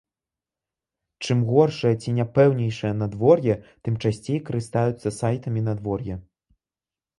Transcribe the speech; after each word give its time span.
Чым 1.25 1.43
горшае 1.51 1.91
ці 2.05 2.13
няпэўнейшае 2.21 2.91
надвор'е, 3.03 3.59
тым 3.89 4.01
часцей 4.07 4.43
карыстаюцца 4.51 5.15
сайтамі 5.21 5.67
надвор'я. 5.71 6.21